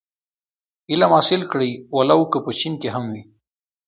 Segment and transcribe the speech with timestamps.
[0.91, 3.23] علم حاصل کړی و لو که په چين کي هم وي.